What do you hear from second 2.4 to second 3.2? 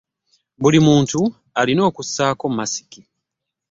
masiki